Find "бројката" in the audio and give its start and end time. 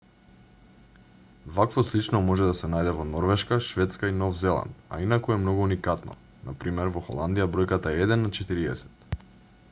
7.57-7.93